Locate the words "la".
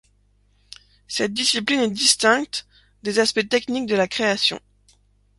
3.95-4.07